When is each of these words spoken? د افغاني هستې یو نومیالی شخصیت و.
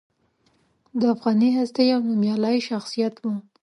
د 0.99 1.01
افغاني 1.13 1.49
هستې 1.57 1.81
یو 1.91 1.99
نومیالی 2.07 2.57
شخصیت 2.69 3.13
و. 3.21 3.25